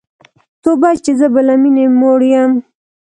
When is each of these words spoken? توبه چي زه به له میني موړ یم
توبه 0.61 0.89
چي 1.03 1.11
زه 1.19 1.27
به 1.33 1.41
له 1.47 1.55
میني 1.61 1.85
موړ 1.99 2.19
یم 2.33 2.51